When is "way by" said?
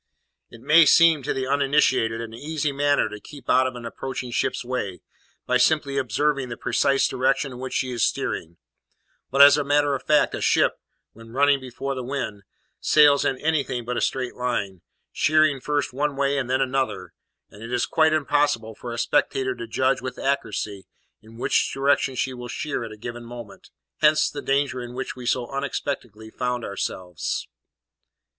4.65-5.57